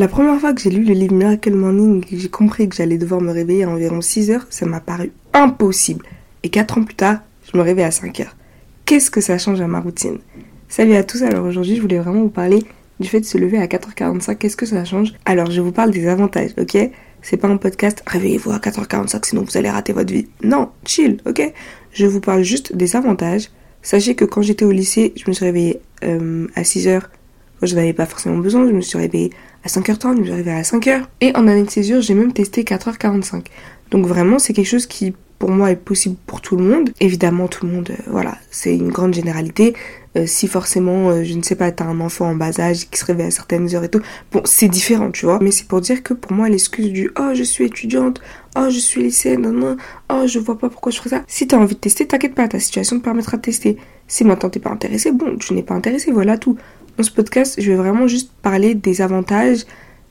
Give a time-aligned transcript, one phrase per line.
[0.00, 2.74] La première fois que j'ai lu le livre Miracle Morning et que j'ai compris que
[2.74, 6.06] j'allais devoir me réveiller à environ 6 heures, ça m'a paru impossible.
[6.42, 8.34] Et 4 ans plus tard, je me réveille à 5 heures.
[8.86, 10.16] Qu'est-ce que ça change à ma routine?
[10.70, 12.64] Salut à tous, alors aujourd'hui je voulais vraiment vous parler
[12.98, 15.12] du fait de se lever à 4h45, qu'est-ce que ça change?
[15.26, 16.78] Alors je vous parle des avantages, ok?
[17.20, 20.28] C'est pas un podcast, réveillez-vous à 4h45 sinon vous allez rater votre vie.
[20.42, 21.42] Non, chill, ok?
[21.92, 23.50] Je vous parle juste des avantages.
[23.82, 27.02] Sachez que quand j'étais au lycée, je me suis réveillée euh, à 6h.
[27.62, 29.30] Je n'avais pas forcément besoin, je me suis réveillée
[29.64, 31.02] à 5h30, je me suis réveillée à 5h.
[31.20, 33.46] Et en année de césure, j'ai même testé 4h45.
[33.90, 36.90] Donc vraiment, c'est quelque chose qui pour moi est possible pour tout le monde.
[37.00, 39.74] Évidemment, tout le monde, euh, voilà, c'est une grande généralité.
[40.16, 42.98] Euh, si forcément, euh, je ne sais pas, t'as un enfant en bas âge qui
[42.98, 44.02] se réveille à certaines heures et tout,
[44.32, 45.38] bon, c'est différent, tu vois.
[45.40, 48.20] Mais c'est pour dire que pour moi, l'excuse du oh, je suis étudiante,
[48.54, 49.76] oh, je suis lycéenne, non, non,
[50.12, 51.22] oh, je vois pas pourquoi je ferais ça.
[51.26, 53.78] Si t'as envie de tester, t'inquiète pas, ta situation te permettra de tester.
[54.08, 56.58] Si maintenant t'es pas intéressé, bon, tu n'es pas intéressé, voilà tout.
[57.00, 59.60] Dans ce podcast, je vais vraiment juste parler des avantages,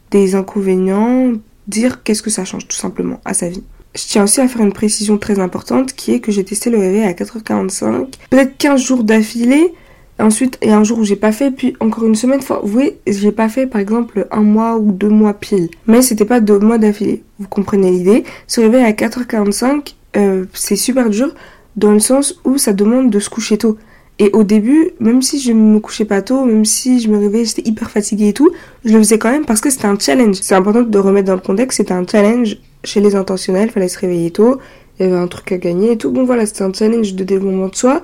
[0.09, 1.34] des inconvénients,
[1.67, 3.61] dire qu'est-ce que ça change tout simplement à sa vie.
[3.94, 6.80] Je tiens aussi à faire une précision très importante qui est que j'ai testé le
[6.80, 9.72] réveil à 4h45, peut-être 15 jours d'affilée.
[10.17, 12.39] Ensuite, il y a un jour où j'ai pas fait, puis encore une semaine.
[12.39, 15.69] Enfin, vous voyez, j'ai pas fait par exemple un mois ou deux mois pile.
[15.85, 17.22] Mais c'était pas deux mois d'affilée.
[17.38, 18.23] Vous comprenez l'idée.
[18.47, 21.35] Se réveiller à 4h45, euh, c'est super dur
[21.75, 23.78] dans le sens où ça demande de se coucher tôt.
[24.22, 27.45] Et au début, même si je me couchais pas tôt, même si je me réveillais,
[27.45, 28.52] j'étais hyper fatiguée et tout,
[28.84, 30.36] je le faisais quand même parce que c'était un challenge.
[30.42, 33.97] C'est important de remettre dans le contexte, c'était un challenge chez les intentionnels, fallait se
[33.97, 34.59] réveiller tôt,
[35.00, 36.12] il y avait un truc à gagner et tout.
[36.12, 38.02] Bon voilà, c'était un challenge de développement de soi.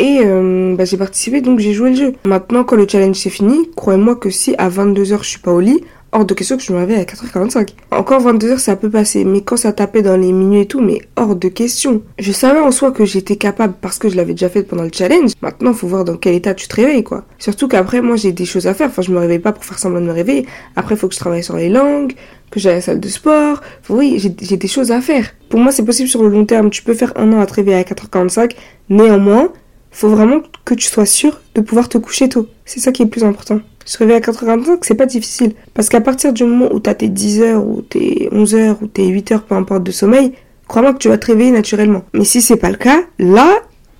[0.00, 2.14] Et euh, bah, j'ai participé, donc j'ai joué le jeu.
[2.24, 5.60] Maintenant, quand le challenge c'est fini, croyez-moi que si à 22h je suis pas au
[5.60, 5.80] lit,
[6.14, 7.70] hors de question que je me réveille à 4h45.
[7.90, 11.00] Encore 22h, ça peut passer, mais quand ça tapait dans les minuit et tout, mais
[11.16, 12.02] hors de question.
[12.18, 14.90] Je savais en soi que j'étais capable parce que je l'avais déjà fait pendant le
[14.92, 15.32] challenge.
[15.42, 17.24] Maintenant, faut voir dans quel état tu te réveilles, quoi.
[17.38, 18.88] Surtout qu'après, moi, j'ai des choses à faire.
[18.88, 20.46] Enfin, je me réveille pas pour faire semblant de me réveiller.
[20.76, 22.12] Après, faut que je travaille sur les langues,
[22.52, 23.60] que j'aille à la salle de sport.
[23.88, 25.26] oui, j'ai des choses à faire.
[25.48, 26.70] Pour moi, c'est possible sur le long terme.
[26.70, 28.52] Tu peux faire un an à te réveiller à 4h45.
[28.88, 29.48] Néanmoins,
[29.90, 32.46] faut vraiment que tu sois sûr de pouvoir te coucher tôt.
[32.64, 33.60] C'est ça qui est le plus important.
[33.84, 35.52] Se réveiller à 4h45, c'est pas difficile.
[35.74, 38.86] Parce qu'à partir du moment où t'as tes 10 heures, ou tes 11 heures, ou
[38.86, 40.32] tes 8 heures, peu importe, de sommeil,
[40.68, 42.04] crois-moi que tu vas te réveiller naturellement.
[42.14, 43.48] Mais si c'est pas le cas, là,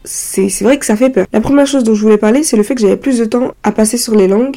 [0.04, 1.26] c'est vrai que ça fait peur.
[1.32, 3.52] La première chose dont je voulais parler, c'est le fait que j'avais plus de temps
[3.62, 4.56] à passer sur les langues.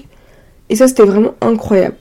[0.70, 1.98] Et ça, c'était vraiment incroyable.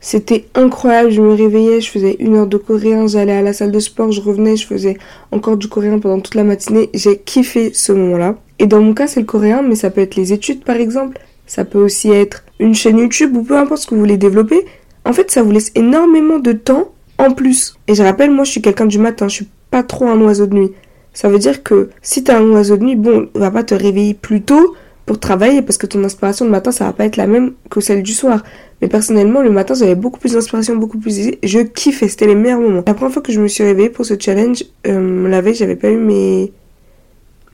[0.00, 3.72] C'était incroyable, je me réveillais, je faisais une heure de coréen, j'allais à la salle
[3.72, 4.98] de sport, je revenais, je faisais
[5.32, 6.90] encore du coréen pendant toute la matinée.
[6.92, 8.36] J'ai kiffé ce moment-là.
[8.58, 11.18] Et dans mon cas, c'est le coréen, mais ça peut être les études par exemple.
[11.46, 14.64] Ça peut aussi être une chaîne YouTube ou peu importe ce que vous voulez développer.
[15.04, 17.76] En fait, ça vous laisse énormément de temps en plus.
[17.88, 20.46] Et je rappelle, moi, je suis quelqu'un du matin, je suis pas trop un oiseau
[20.46, 20.72] de nuit.
[21.12, 24.14] Ça veut dire que si t'es un oiseau de nuit, bon, va pas te réveiller
[24.14, 24.74] plus tôt
[25.06, 27.80] pour travailler parce que ton inspiration le matin, ça va pas être la même que
[27.80, 28.42] celle du soir.
[28.80, 31.30] Mais personnellement, le matin, j'avais beaucoup plus d'inspiration, beaucoup plus.
[31.42, 32.82] Je kiffais, c'était les meilleurs moments.
[32.86, 35.76] La première fois que je me suis réveillée pour ce challenge, euh, la veille, j'avais
[35.76, 36.52] pas eu mes,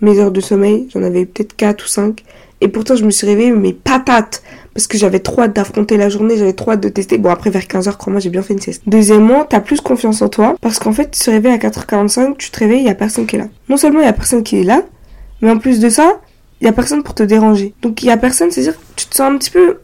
[0.00, 0.88] mes heures de sommeil.
[0.93, 2.25] J'en avais peut-être 4 ou 5.
[2.62, 4.43] Et pourtant, je me suis réveillée, mes patates.
[4.75, 7.19] Parce que j'avais trop hâte d'affronter la journée, j'avais trop hâte de tester.
[7.19, 8.83] Bon, après, vers 15h, crois-moi, j'ai bien fait une sieste.
[8.87, 10.55] Deuxièmement, t'as plus confiance en toi.
[10.61, 13.27] Parce qu'en fait, tu te réveilles à 4h45, tu te réveilles, il y a personne
[13.27, 13.49] qui est là.
[13.69, 14.83] Non seulement il y a personne qui est là,
[15.43, 16.21] mais en plus de ça,
[16.61, 17.75] il y a personne pour te déranger.
[17.82, 19.78] Donc, il y a personne, c'est-à-dire, tu te sens un petit peu,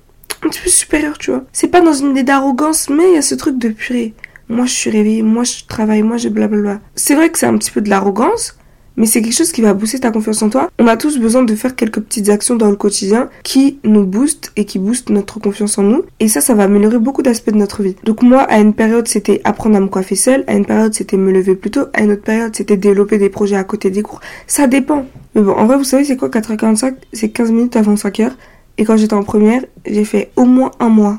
[0.45, 1.45] un petit peu supérieur, tu vois.
[1.53, 4.15] C'est pas dans une idée d'arrogance, mais il y a ce truc de purée.
[4.49, 6.81] Moi, je suis réveillée, moi, je travaille, moi, j'ai blablabla.
[6.95, 8.57] C'est vrai que c'est un petit peu de l'arrogance,
[8.97, 10.71] mais c'est quelque chose qui va booster ta confiance en toi.
[10.79, 14.53] On a tous besoin de faire quelques petites actions dans le quotidien qui nous boostent
[14.57, 16.05] et qui boostent notre confiance en nous.
[16.21, 17.97] Et ça, ça va améliorer beaucoup d'aspects de notre vie.
[18.05, 20.45] Donc moi, à une période, c'était apprendre à me coiffer seule.
[20.47, 21.87] À une période, c'était me lever plus tôt.
[21.93, 24.21] À une autre période, c'était développer des projets à côté des cours.
[24.47, 25.07] Ça dépend.
[25.35, 28.31] Mais bon, en vrai, vous savez, c'est quoi 4h45 C'est 15 minutes avant 5h.
[28.79, 31.19] Et quand j'étais en première, j'ai fait au moins un mois.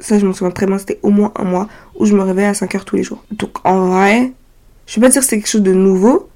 [0.00, 2.48] Ça, je me souviens très bien, c'était au moins un mois où je me réveillais
[2.48, 3.24] à 5h tous les jours.
[3.32, 4.32] Donc en vrai,
[4.86, 6.28] je vais pas dire que c'est quelque chose de nouveau,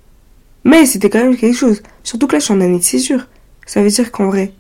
[0.65, 1.83] mais c'était quand même quelque chose.
[2.03, 3.27] Surtout que là, je suis en année de césure.
[3.67, 4.53] Ça veut dire qu'en vrai,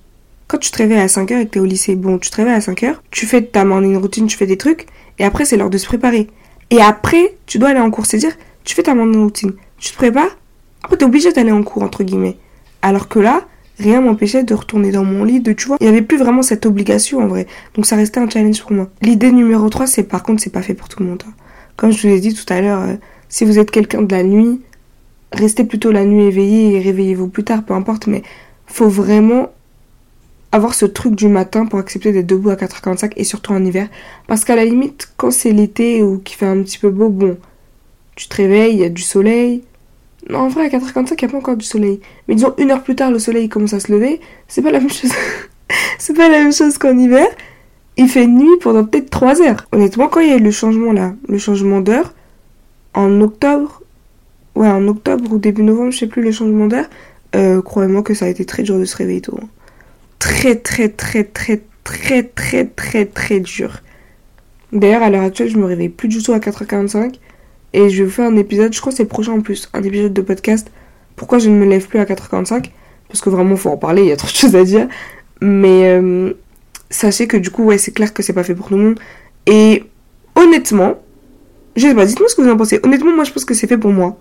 [0.48, 2.54] quand tu te réveilles à 5h et que t'es au lycée, bon, tu te réveilles
[2.54, 4.86] à 5h, tu fais ta morning routine, tu fais des trucs,
[5.18, 6.28] et après, c'est l'heure de se préparer.
[6.70, 8.06] Et après, tu dois aller en cours.
[8.06, 10.36] C'est-à-dire, tu fais ta morning routine, tu te prépares,
[10.82, 12.36] après, t'es obligé d'aller en cours, entre guillemets.
[12.82, 13.46] Alors que là,
[13.78, 16.42] rien m'empêchait de retourner dans mon lit, de, tu vois, il n'y avait plus vraiment
[16.42, 17.46] cette obligation, en vrai.
[17.74, 18.90] Donc, ça restait un challenge pour moi.
[19.00, 21.22] L'idée numéro 3, c'est, par contre, c'est pas fait pour tout le monde.
[21.26, 21.32] Hein.
[21.76, 22.94] Comme je vous l'ai dit tout à l'heure, euh,
[23.28, 24.60] si vous êtes quelqu'un de la nuit,
[25.32, 28.22] restez plutôt la nuit éveillée et réveillez-vous plus tard, peu importe, mais
[28.66, 29.50] faut vraiment
[30.52, 33.88] avoir ce truc du matin pour accepter d'être debout à 4h45 et surtout en hiver.
[34.26, 37.38] Parce qu'à la limite, quand c'est l'été ou qu'il fait un petit peu beau, bon,
[38.14, 39.64] tu te réveilles, il y a du soleil.
[40.28, 42.00] Non, en vrai, à 4h45, il n'y a pas encore du soleil.
[42.28, 44.20] Mais disons, une heure plus tard, le soleil commence à se lever.
[44.46, 45.10] C'est pas la même chose.
[45.98, 47.26] c'est pas la même chose qu'en hiver.
[47.96, 49.66] il fait nuit pendant peut-être 3 heures.
[49.72, 52.12] Honnêtement, quand il y a eu le changement là, le changement d'heure,
[52.94, 53.81] en octobre,
[54.54, 56.88] ouais, en octobre ou début novembre, je sais plus, le changement d'heure,
[57.62, 59.38] croyez-moi que ça a été très dur de se réveiller tôt.
[59.42, 59.48] hein.
[60.18, 63.80] Très, très, très, très, très, très, très, très dur.
[64.72, 67.14] D'ailleurs, à l'heure actuelle, je me réveille plus du tout à 4h45.
[67.74, 69.82] Et je vais vous faire un épisode, je crois que c'est prochain en plus, un
[69.82, 70.70] épisode de podcast.
[71.16, 72.70] Pourquoi je ne me lève plus à 4h45
[73.08, 74.88] Parce que vraiment, faut en parler, il y a trop de choses à dire.
[75.40, 76.32] Mais euh,
[76.90, 79.00] sachez que du coup, ouais, c'est clair que c'est pas fait pour tout le monde.
[79.46, 79.84] Et
[80.36, 80.94] honnêtement,
[81.76, 82.78] je sais pas, dites-moi ce que vous en pensez.
[82.82, 84.18] Honnêtement, moi, je pense que c'est fait pour moi.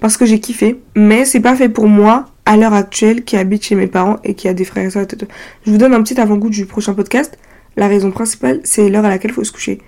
[0.00, 0.80] Parce que j'ai kiffé.
[0.94, 4.34] Mais c'est pas fait pour moi, à l'heure actuelle, qui habite chez mes parents et
[4.34, 5.30] qui a des frères et etc.
[5.64, 7.38] Je vous donne un petit avant-goût du prochain podcast.
[7.76, 9.80] La raison principale, c'est l'heure à laquelle il faut se coucher.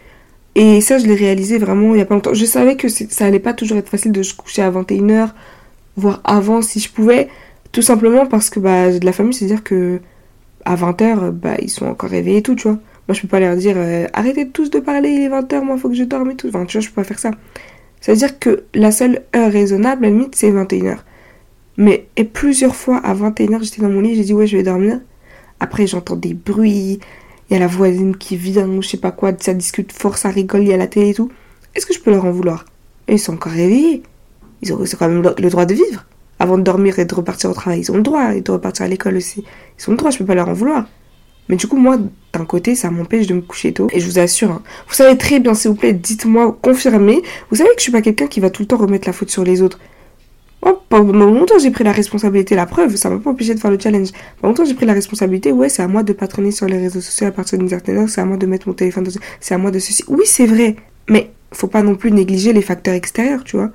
[0.54, 2.34] Et ça, je l'ai réalisé vraiment il y a pas longtemps.
[2.34, 5.30] Je savais que ça allait pas toujours être facile de se coucher à 21h,
[5.96, 7.28] voire avant si je pouvais.
[7.70, 10.00] Tout simplement parce que bah, j'ai de la famille, c'est-à-dire que
[10.64, 12.78] à 20h, bah, ils sont encore réveillés et tout, tu vois.
[13.08, 15.78] Moi, je peux pas leur dire euh, arrêtez tous de parler, il est 20h, moi,
[15.78, 16.48] faut que je dorme et tout.
[16.48, 17.30] Enfin, tu vois, je peux pas faire ça.
[18.08, 20.96] Ça veut dire que la seule heure raisonnable, à la limite, c'est 21h.
[21.76, 24.62] Mais et plusieurs fois à 21h, j'étais dans mon lit, j'ai dit ouais, je vais
[24.62, 24.98] dormir.
[25.60, 27.00] Après, j'entends des bruits,
[27.50, 30.30] il y a la voisine qui vient, je sais pas quoi, ça discute fort, ça
[30.30, 31.30] rigole, il y a la télé et tout.
[31.74, 32.64] Est-ce que je peux leur en vouloir?
[33.08, 34.02] Et Ils sont encore réveillés.
[34.62, 36.06] Ils ont, ils ont quand même le droit de vivre.
[36.38, 38.34] Avant de dormir et de repartir au travail, ils ont le droit.
[38.34, 39.44] Et de repartir à l'école aussi.
[39.78, 40.86] Ils ont le droit, je peux pas leur en vouloir.
[41.48, 41.98] Mais du coup, moi,
[42.32, 43.88] d'un côté, ça m'empêche de me coucher tôt.
[43.92, 47.22] Et je vous assure, hein, vous savez très bien, s'il vous plaît, dites-moi, confirmez.
[47.50, 49.30] Vous savez que je suis pas quelqu'un qui va tout le temps remettre la faute
[49.30, 49.78] sur les autres.
[50.62, 52.54] Moi, pendant longtemps, j'ai pris la responsabilité.
[52.54, 54.08] La preuve, ça m'a pas empêché de faire le challenge.
[54.40, 55.52] Pendant longtemps, j'ai pris la responsabilité.
[55.52, 57.96] Ouais, c'est à moi de pas traîner sur les réseaux sociaux à partir d'une certaine
[57.98, 58.08] heure.
[58.08, 59.12] C'est à moi de mettre mon téléphone dans...
[59.40, 60.04] C'est à moi de ceci.
[60.08, 60.76] Oui, c'est vrai.
[61.08, 63.70] Mais faut pas non plus négliger les facteurs extérieurs, tu vois.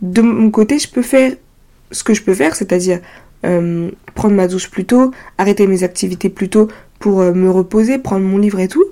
[0.00, 1.32] De mon côté, je peux faire
[1.90, 3.00] ce que je peux faire, c'est-à-dire
[3.44, 7.98] euh, prendre ma douche plus tôt, arrêter mes activités plus tôt pour euh, me reposer,
[7.98, 8.84] prendre mon livre et tout.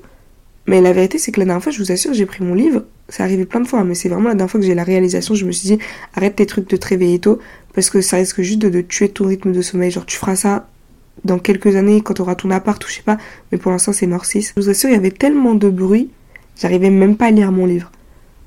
[0.67, 2.85] Mais la vérité, c'est que la dernière fois, je vous assure, j'ai pris mon livre.
[3.09, 5.35] C'est arrivé plein de fois, mais c'est vraiment la dernière fois que j'ai la réalisation.
[5.35, 5.79] Je me suis dit,
[6.15, 7.39] arrête tes trucs de te réveiller tôt,
[7.73, 9.93] parce que ça risque juste de, de tuer ton rythme de sommeil.
[9.93, 10.69] Genre, tu feras ça
[11.25, 13.19] dans quelques années quand tu auras ton appart ou je sais pas,
[13.51, 14.55] mais pour l'instant, c'est mort 6.
[14.57, 16.11] Je vous assure, il y avait tellement de bruit,
[16.61, 17.91] j'arrivais même pas à lire mon livre.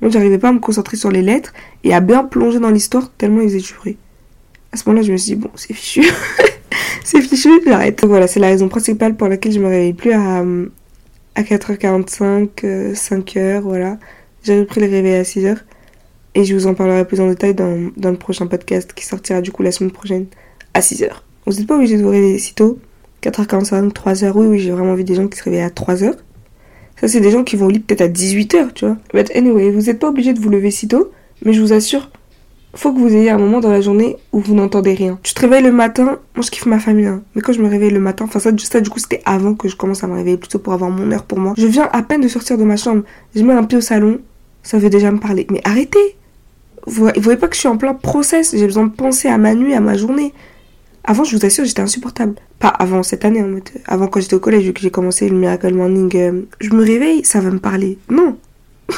[0.00, 1.52] Moi, j'arrivais pas à me concentrer sur les lettres
[1.84, 3.96] et à bien plonger dans l'histoire tellement il faisait du.
[4.72, 6.04] À ce moment-là, je me suis dit, bon, c'est fichu.
[7.10, 7.50] c'est fichu,
[8.04, 10.66] Voilà, c'est la raison principale pour laquelle je me réveille plus à, euh,
[11.34, 13.98] à 4h45, euh, 5h, voilà.
[14.44, 15.56] J'ai repris le réveil à 6h.
[16.36, 19.40] Et je vous en parlerai plus en détail dans, dans le prochain podcast qui sortira
[19.40, 20.26] du coup la semaine prochaine
[20.72, 21.08] à 6h.
[21.46, 22.78] Vous n'êtes pas obligé de vous réveiller si tôt.
[23.24, 26.14] 4h45, 3h, oui, oui, j'ai vraiment vu des gens qui se réveillent à 3h.
[27.00, 28.96] Ça, c'est des gens qui vont au lit peut-être à 18h, tu vois.
[29.12, 31.10] But anyway, vous n'êtes pas obligé de vous lever si tôt,
[31.44, 32.10] mais je vous assure,
[32.74, 35.18] faut que vous ayez un moment dans la journée où vous n'entendez rien.
[35.22, 37.22] Tu te réveilles le matin, moi je kiffe ma famille, hein.
[37.34, 39.76] mais quand je me réveille le matin, enfin ça, du coup c'était avant que je
[39.76, 41.54] commence à me réveiller, plutôt pour avoir mon heure pour moi.
[41.56, 43.02] Je viens à peine de sortir de ma chambre,
[43.34, 44.20] je mets un pied au salon,
[44.62, 45.46] ça veut déjà me parler.
[45.50, 46.16] Mais arrêtez
[46.86, 49.54] Vous, voyez pas que je suis en plein process, j'ai besoin de penser à ma
[49.54, 50.32] nuit, à ma journée.
[51.02, 52.34] Avant, je vous assure, j'étais insupportable.
[52.58, 55.28] Pas avant cette année, en mode, avant quand j'étais au collège, vu que j'ai commencé
[55.28, 57.98] le Miracle Morning, euh, je me réveille, ça va me parler.
[58.10, 58.36] Non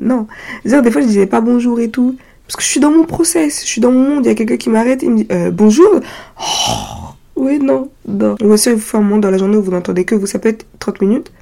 [0.00, 0.28] Non.
[0.64, 2.16] Des fois, je disais pas bonjour et tout.
[2.46, 4.34] Parce que je suis dans mon process, je suis dans mon monde, il y a
[4.34, 6.00] quelqu'un qui m'arrête, il me dit euh, bonjour.
[6.40, 8.36] Oh, oui, non, non.
[8.52, 10.26] Assure, il vous faut un moment dans la journée où vous n'entendez que vous.
[10.26, 11.32] Ça peut être 30 minutes,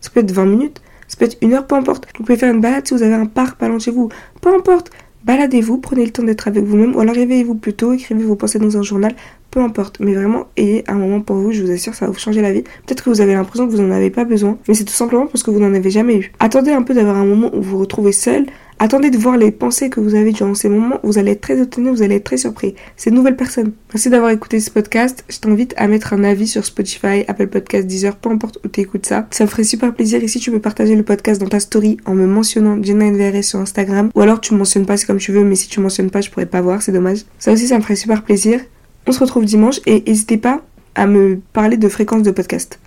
[0.00, 2.06] ça peut être 20 minutes, ça peut être une heure, peu importe.
[2.18, 4.10] Vous pouvez faire une balade si vous avez un parc pas loin de chez vous.
[4.42, 4.90] Peu importe.
[5.24, 8.58] Baladez-vous, prenez le temps d'être avec vous-même, ou alors réveillez-vous plus tôt, écrivez vos pensées
[8.58, 9.14] dans un journal,
[9.50, 10.00] peu importe.
[10.00, 12.52] Mais vraiment, ayez un moment pour vous, je vous assure, ça va vous changer la
[12.52, 12.62] vie.
[12.62, 15.26] Peut-être que vous avez l'impression que vous n'en avez pas besoin, mais c'est tout simplement
[15.26, 16.32] parce que vous n'en avez jamais eu.
[16.38, 18.46] Attendez un peu d'avoir un moment où vous vous retrouvez seul,
[18.82, 21.00] Attendez de voir les pensées que vous avez durant ces moments.
[21.02, 22.74] Vous allez être très étonné, vous allez être très surpris.
[22.96, 23.72] C'est une nouvelle personne.
[23.92, 25.22] Merci d'avoir écouté ce podcast.
[25.28, 28.80] Je t'invite à mettre un avis sur Spotify, Apple Podcast, Deezer, peu importe où tu
[28.80, 29.26] écoutes ça.
[29.32, 30.24] Ça me ferait super plaisir.
[30.24, 33.42] Et si tu peux partager le podcast dans ta story en me mentionnant Jenna NVRS
[33.42, 36.08] sur Instagram, ou alors tu mentionnes pas, c'est comme tu veux, mais si tu mentionnes
[36.08, 37.26] pas, je pourrais pas voir, c'est dommage.
[37.38, 38.60] Ça aussi, ça me ferait super plaisir.
[39.06, 40.62] On se retrouve dimanche et n'hésitez pas
[40.94, 42.78] à me parler de fréquence de podcast.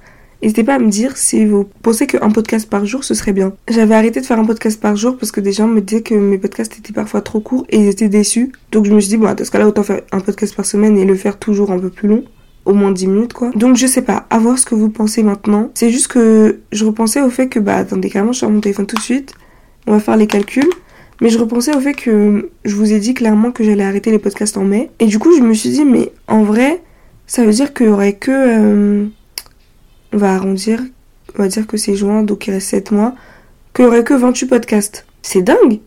[0.41, 3.53] N'hésitez pas à me dire si vous pensez qu'un podcast par jour ce serait bien.
[3.69, 6.15] J'avais arrêté de faire un podcast par jour parce que des gens me disaient que
[6.15, 8.51] mes podcasts étaient parfois trop courts et ils étaient déçus.
[8.71, 10.97] Donc je me suis dit, bon, dans ce cas-là, autant faire un podcast par semaine
[10.97, 12.25] et le faire toujours un peu plus long.
[12.65, 13.51] Au moins 10 minutes quoi.
[13.55, 15.69] Donc je sais pas, à voir ce que vous pensez maintenant.
[15.75, 18.85] C'est juste que je repensais au fait que, bah attendez, carrément, je sors mon téléphone
[18.85, 19.33] tout de suite.
[19.87, 20.69] On va faire les calculs.
[21.23, 24.19] Mais je repensais au fait que je vous ai dit clairement que j'allais arrêter les
[24.19, 24.91] podcasts en mai.
[24.99, 26.81] Et du coup, je me suis dit, mais en vrai,
[27.27, 28.29] ça veut dire qu'il y aurait que.
[28.31, 29.05] euh,
[30.11, 30.81] on va arrondir,
[31.39, 33.15] on va dire que c'est juin, donc il reste 7 mois,
[33.73, 35.05] qu'il y aurait que 28 podcasts.
[35.21, 35.79] C'est dingue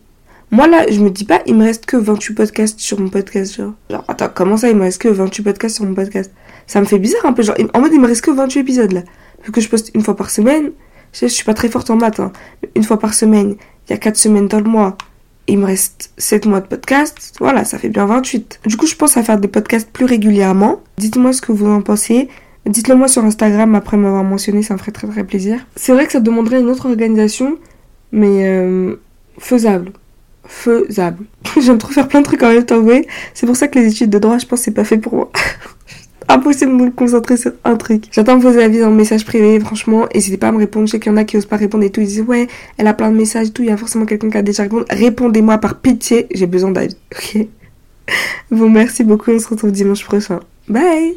[0.49, 3.55] Moi là, je me dis pas, il me reste que 28 podcasts sur mon podcast,
[3.55, 3.73] genre.
[3.91, 6.31] Genre, attends, comment ça, il me reste que 28 podcasts sur mon podcast?
[6.65, 8.91] Ça me fait bizarre un peu, genre, en mode, il me reste que 28 épisodes
[8.91, 9.03] là.
[9.45, 10.71] Vu que je poste une fois par semaine,
[11.13, 12.31] Je, sais, je suis pas très forte en maths, hein.
[12.75, 13.55] Une fois par semaine,
[13.87, 14.97] il y a 4 semaines dans le mois.
[15.47, 17.35] Il me reste 7 mois de podcast.
[17.39, 18.59] Voilà, ça fait bien 28.
[18.65, 20.81] Du coup, je pense à faire des podcasts plus régulièrement.
[20.97, 22.27] Dites-moi ce que vous en pensez.
[22.65, 25.65] Dites-le moi sur Instagram après m'avoir mentionné, ça me ferait très très plaisir.
[25.77, 27.57] C'est vrai que ça demanderait une autre organisation,
[28.11, 28.97] mais euh,
[29.39, 29.93] faisable.
[30.45, 31.23] Faisable.
[31.61, 32.91] J'aime trop faire plein de trucs en même temps, vous
[33.33, 35.31] C'est pour ça que les études de droit, je pense, c'est pas fait pour moi.
[36.29, 38.05] Impossible de me concentrer sur un truc.
[38.11, 40.07] J'attends vos avis dans le message privé, franchement.
[40.13, 40.85] N'hésitez pas à me répondre.
[40.85, 42.01] Je sais qu'il y en a qui osent pas répondre et tout.
[42.01, 43.61] Ils disent, ouais, elle a plein de messages et tout.
[43.63, 44.85] Il y a forcément quelqu'un qui a déjà répondu.
[44.89, 46.27] Répondez-moi par pitié.
[46.33, 46.97] J'ai besoin d'avis.
[47.13, 47.47] Ok?
[48.51, 49.31] Bon, merci beaucoup.
[49.31, 50.39] On se retrouve dimanche prochain.
[50.69, 51.15] Bye!